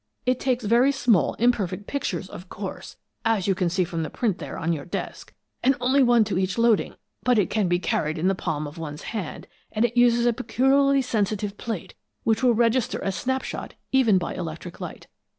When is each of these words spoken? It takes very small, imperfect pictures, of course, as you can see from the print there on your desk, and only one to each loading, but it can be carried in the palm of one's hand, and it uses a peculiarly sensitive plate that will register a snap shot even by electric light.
It 0.25 0.39
takes 0.39 0.63
very 0.63 0.91
small, 0.91 1.35
imperfect 1.35 1.85
pictures, 1.85 2.27
of 2.27 2.49
course, 2.49 2.97
as 3.23 3.45
you 3.47 3.53
can 3.53 3.69
see 3.69 3.83
from 3.83 4.01
the 4.01 4.09
print 4.09 4.39
there 4.39 4.57
on 4.57 4.73
your 4.73 4.83
desk, 4.83 5.31
and 5.61 5.75
only 5.79 6.01
one 6.01 6.23
to 6.23 6.39
each 6.39 6.57
loading, 6.57 6.95
but 7.21 7.37
it 7.37 7.51
can 7.51 7.67
be 7.67 7.77
carried 7.77 8.17
in 8.17 8.27
the 8.27 8.33
palm 8.33 8.65
of 8.65 8.79
one's 8.79 9.03
hand, 9.13 9.45
and 9.71 9.85
it 9.85 9.95
uses 9.95 10.25
a 10.25 10.33
peculiarly 10.33 11.03
sensitive 11.03 11.55
plate 11.55 11.93
that 12.25 12.41
will 12.41 12.55
register 12.55 12.97
a 13.03 13.11
snap 13.11 13.43
shot 13.43 13.75
even 13.91 14.17
by 14.17 14.33
electric 14.33 14.79
light. 14.81 15.05